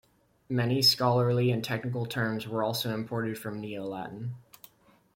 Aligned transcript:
Many 0.49 0.81
scholarly 0.81 1.51
and 1.51 1.63
technical 1.63 2.07
terms 2.07 2.47
were 2.47 2.63
also 2.63 2.91
imported 2.91 3.37
from 3.37 3.61
Neo-Latin. 3.61 4.33